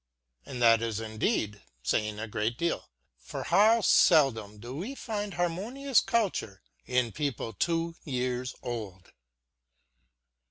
And 0.47 0.63
that 0.63 0.81
is 0.81 0.99
indeed 0.99 1.61
saying 1.83 2.19
a 2.19 2.27
great 2.27 2.57
deal; 2.57 2.89
for 3.19 3.43
how 3.43 3.81
seldom 3.81 4.57
do 4.57 4.75
we 4.77 4.95
find 4.95 5.35
harmonious 5.35 5.99
culture 6.01 6.63
in 6.87 7.11
people 7.11 7.53
two 7.53 7.93
years 8.03 8.55
old? 8.63 9.11